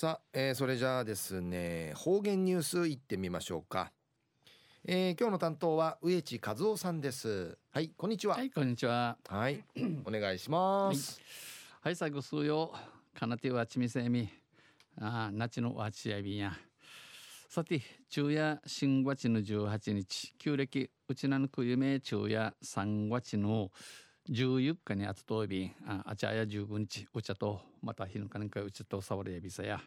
[0.00, 3.92] さあ、えー、それじゃあですね方言ニュースいってみましょうか、
[4.86, 7.58] えー、今日の担当は植地和夫さんです。
[7.70, 8.36] はいこんにちは。
[8.36, 9.18] はいこんにちは。
[9.28, 9.62] はい
[10.06, 11.20] お願いします。
[11.82, 12.72] はい、最後数よ
[13.12, 14.26] かなてはちみせみ
[14.98, 16.54] あなちのわちやびんや。
[17.50, 20.32] さて昼夜新月の18日。
[20.38, 23.70] 旧暦うちなぬくゆめ昼夜3月の
[24.28, 29.80] 14日にあつといびんあちゃや15日お茶とまた日のかなんかうちとさわれやびさや。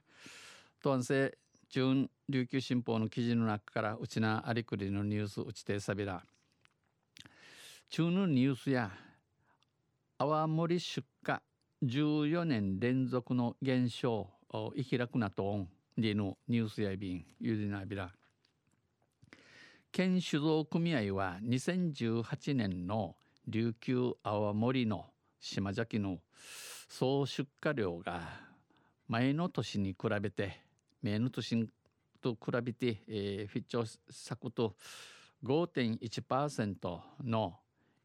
[0.81, 1.37] とんせ
[1.69, 6.23] 中琉球新報の記事の中からうちなありくりのニュースうちてさびら
[7.89, 8.91] 中のニュースや
[10.17, 11.35] 泡盛出荷
[11.83, 14.29] 14年連続の減少
[14.75, 18.11] いきらくなとんでのニュースやびんゆりなびら。
[19.91, 23.15] 県酒造組合は2018年の
[23.47, 25.05] 琉球泡盛の
[25.39, 26.19] 島崎の
[26.87, 28.21] 総出荷量が
[29.07, 30.61] 前の年に比べて
[31.01, 31.67] 前の年
[32.21, 34.75] と比べて、えー、フィッチョ作と
[35.43, 37.55] 5.1%の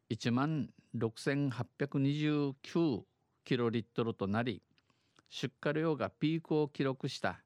[0.09, 3.01] 1万6829
[3.45, 4.61] キロリットルとなり
[5.29, 7.39] 出荷量がピークを記録した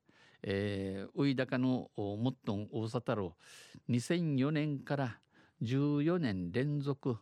[0.44, 3.32] えー、ウイダカのもっとん大さたる
[3.90, 5.18] 2004年から
[5.62, 7.18] 14年連続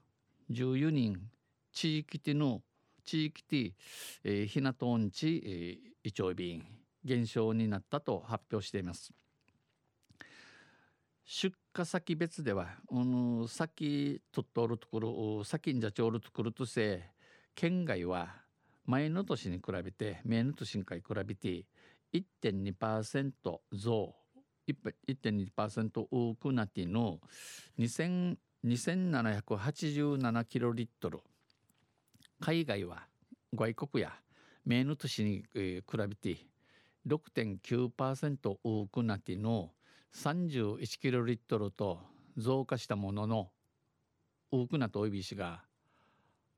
[0.52, 1.30] 14人
[1.72, 2.62] 地域での
[3.04, 3.74] 地域で、
[4.24, 6.66] えー、ひなとんち、えー、イチョウビン
[7.04, 9.12] 減少になったと発表しています。
[11.26, 13.00] 出荷先別では、う
[13.44, 17.04] ん、先とっとるところ先んじゃちょるところとせ
[17.56, 18.36] 県外は
[18.86, 20.90] 前の年に比べて前の年に比
[21.26, 21.66] べて
[22.14, 23.32] 1.2%
[23.72, 24.16] 増
[25.08, 27.20] 1.2%多くなっての
[27.80, 31.20] 2787キロリットル。
[32.40, 33.08] 海外は
[33.54, 34.14] 外国や
[34.66, 36.38] 名の年に、比べて
[37.08, 39.72] 6.9%多くなっての
[40.14, 42.00] 31キロリットルと
[42.38, 43.50] 増加したものの
[44.52, 45.64] 多くなとおいびしが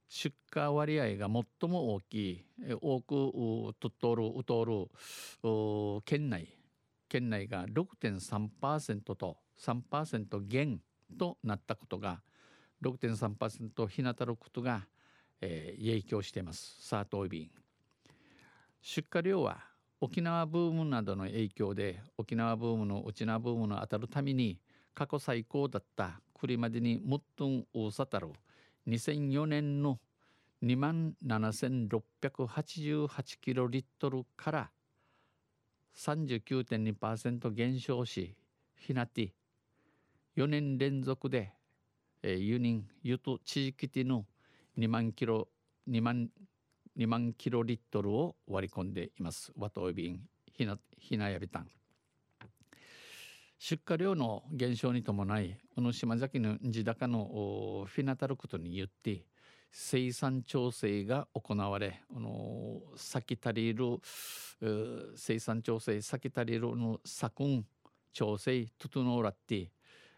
[0.09, 2.45] 出荷割合が最も大きい
[2.81, 3.15] 多く
[3.79, 4.87] とっとるうとる
[6.05, 6.47] 県内
[7.13, 10.81] 県内が6.3%と3%減
[11.19, 12.23] となったことが
[12.83, 14.87] 6.3%ひなたることが、
[15.39, 16.75] えー、影響しています。
[16.79, 17.51] サートイビン。
[18.81, 19.59] 出荷量は
[20.01, 24.59] 沖縄ブームなどの影響で沖縄ブームの沖縄ブームの当たるために
[24.95, 28.29] 過去最高だったくりまでにもっと多さたる
[28.87, 29.99] 2004年の
[30.63, 34.71] 2万7688キロリットルから
[35.95, 38.35] 39.2%減少し
[38.75, 39.33] ひなて
[40.35, 41.51] 4年連続で、
[42.21, 44.25] えー、輸入輸と地域での
[44.77, 45.47] 2万キロ
[45.89, 46.29] 2万
[46.97, 49.51] 2万キロリットルを割り込んでいます。
[49.57, 50.21] ワトイビン
[50.51, 51.67] ひなひなやびたん。
[53.57, 59.23] 出荷量の減少に伴いこの島崎の地高のフィナタルことによって
[59.75, 63.97] 生産調整が行われあの先足りる
[65.15, 67.65] 生産調整先足りるの作ん
[68.13, 69.71] 調整整うらって、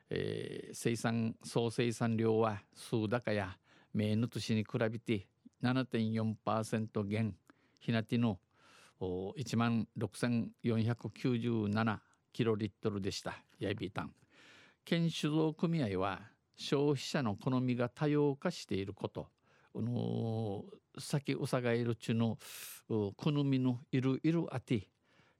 [0.10, 3.58] えー、生産総生産量は数高や
[3.94, 5.28] 名の年に比べて
[5.64, 7.34] 7.4%減。
[7.80, 8.40] ひなての
[9.00, 11.98] 1万6497
[12.34, 14.12] キロリットルでしたヤイビータン。
[14.84, 16.20] 県酒造組合は
[16.58, 19.30] 消費者の好みが多様化していること。
[19.76, 20.64] この
[20.98, 22.38] 先うさがいるちの
[22.88, 24.88] 好みのいるいるあて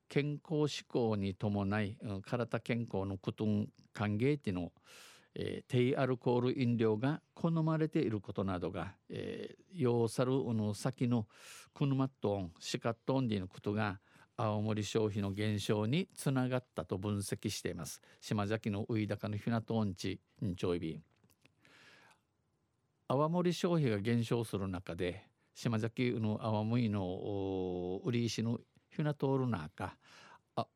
[0.10, 4.74] 健康志向に伴い体健康のことん歓迎っての
[5.38, 11.28] えー、低アルコール飲料が好まれていることなどが、えー、要さるの先の
[11.74, 14.00] クヌマットンシカットンディのことが
[14.38, 18.02] 青森消費の減少につながったと分析しています。
[18.22, 21.02] 島崎のウイダカのひなとんちんちょいび
[23.08, 25.24] 青森消費が減少する中で
[25.54, 29.96] 島崎の青森の売り石のひなとおる中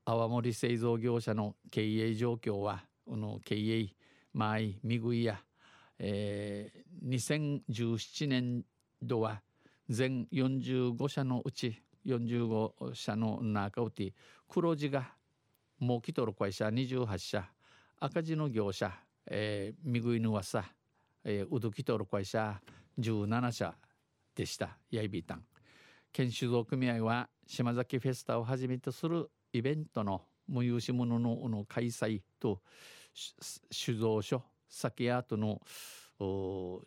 [0.06, 3.96] 青森製造業者の経営状況はこの経営
[4.34, 5.40] 前見食いや、
[5.98, 8.64] えー、2017年
[9.02, 9.42] 度は
[9.90, 14.14] 全45社のうち45社の中うち
[14.48, 15.14] 黒字が
[15.81, 17.50] 儲きとる会社28社
[18.00, 18.92] 赤字の業者、
[19.26, 20.64] えー、みぐいぬわさ、
[21.31, 22.60] えー、うどきとる会社
[23.00, 23.76] 17社
[24.36, 24.78] でした。
[24.90, 25.44] やいびいたん
[26.12, 32.62] 県酒造組合は島崎フェスタをはじめとするイベントの無有し物のの開催と
[33.70, 35.62] 酒造所酒アートの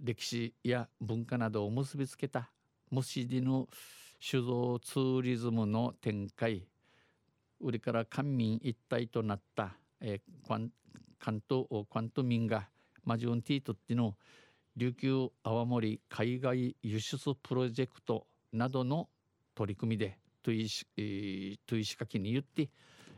[0.00, 2.50] 歴史や文化などを結びつけた
[2.91, 3.69] むしりの
[4.21, 6.67] 酒造ツーリズムの展開。
[7.61, 10.73] 売りから官民一体となった、えー、関
[11.49, 12.69] 東関東民が
[13.05, 14.17] マジュンティートっての
[14.77, 19.09] 琉球泡盛海外輸出プロジェクトなどの
[19.55, 22.71] 取り組みでトゥイシ,、えー、トゥイシカキに言って、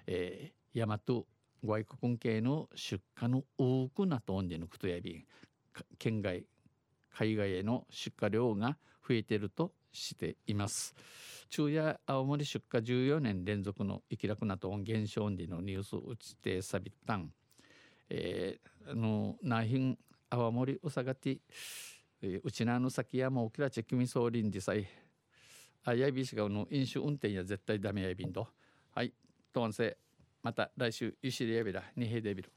[0.06, 1.24] えー、大和
[1.64, 5.24] 外国系の出荷の多くなとんでのことやび
[5.98, 6.44] 県外
[7.16, 8.76] 海外への出荷量が
[9.06, 10.94] 増えているとしています。
[11.48, 17.30] 昼夜青森出荷14年連続の生き楽なと音減少でのニュース打ちてさびったん、
[18.16, 19.98] えー、あの内品
[20.30, 21.38] 青森うさがて、
[22.22, 24.86] えー、うちなの先やもうきらちきみそうりんでさえ
[25.84, 28.46] あやびしがの飲酒運転や絶対ダメやびんと。
[28.94, 29.12] はい。
[29.52, 29.96] とんせ
[30.42, 32.52] また来週ゆしりやびらにへでびる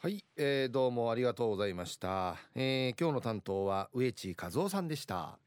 [0.00, 5.38] はい、えー、どうもありがとうございました、えー、今日の担当は植地和夫さんでした。